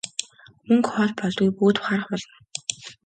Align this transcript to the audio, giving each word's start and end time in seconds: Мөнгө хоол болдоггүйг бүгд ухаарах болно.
Мөнгө 0.67 0.89
хоол 0.93 1.13
болдоггүйг 1.19 1.55
бүгд 1.57 1.77
ухаарах 1.79 2.07
болно. 2.11 2.29